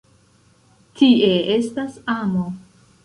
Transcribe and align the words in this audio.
Tie 1.01 1.29
estas 1.57 2.01
amo! 2.17 2.49